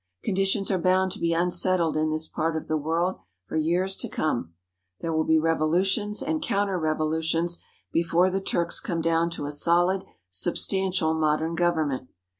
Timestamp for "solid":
9.51-10.03